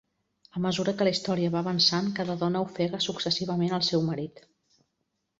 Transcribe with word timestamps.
A 0.59 0.59
mesura 0.63 0.93
que 1.01 1.05
la 1.07 1.11
història 1.15 1.51
va 1.55 1.59
avançant, 1.65 2.07
cada 2.19 2.35
dona 2.43 2.63
ofega 2.69 3.01
successivament 3.09 3.77
el 3.79 3.85
seu 3.89 4.07
marit. 4.07 4.41